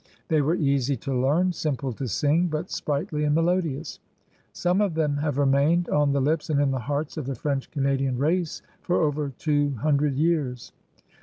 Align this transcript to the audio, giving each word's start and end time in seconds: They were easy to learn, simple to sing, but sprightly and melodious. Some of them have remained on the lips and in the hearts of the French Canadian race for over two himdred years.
They 0.29 0.41
were 0.41 0.55
easy 0.55 0.97
to 0.97 1.13
learn, 1.13 1.51
simple 1.51 1.93
to 1.93 2.07
sing, 2.07 2.47
but 2.47 2.71
sprightly 2.71 3.23
and 3.23 3.35
melodious. 3.35 3.99
Some 4.51 4.81
of 4.81 4.95
them 4.95 5.17
have 5.17 5.37
remained 5.37 5.89
on 5.89 6.11
the 6.11 6.19
lips 6.19 6.49
and 6.49 6.59
in 6.59 6.71
the 6.71 6.79
hearts 6.79 7.17
of 7.17 7.27
the 7.27 7.35
French 7.35 7.69
Canadian 7.69 8.17
race 8.17 8.63
for 8.81 8.99
over 9.03 9.29
two 9.29 9.77
himdred 9.83 10.17
years. 10.17 10.71